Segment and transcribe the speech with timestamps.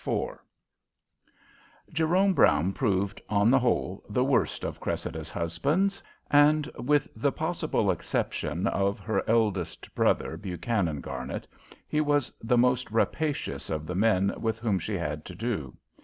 [0.07, 0.39] IV
[1.93, 7.91] Jerome Brown proved, on the whole, the worst of Cressida's husbands, and, with the possible
[7.91, 11.47] exception of her eldest brother, Buchanan Garnet,
[11.87, 15.77] he was the most rapacious of the men with whom she had had to do.